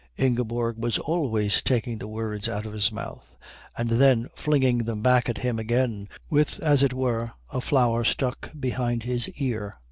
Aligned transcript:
Ingeborg 0.17 0.77
was 0.79 0.97
always 0.97 1.61
taking 1.61 1.99
the 1.99 2.07
words 2.07 2.49
out 2.49 2.65
of 2.65 2.73
his 2.73 2.91
mouth 2.91 3.37
and 3.77 3.87
then 3.91 4.29
flinging 4.33 4.79
them 4.79 5.03
back 5.03 5.29
at 5.29 5.37
him 5.37 5.59
again 5.59 6.09
with, 6.27 6.59
as 6.61 6.81
it 6.81 6.91
were, 6.95 7.33
a 7.53 7.61
flower 7.61 8.03
stuck 8.03 8.49
behind 8.59 9.03
their 9.03 9.19
ear. 9.37 9.75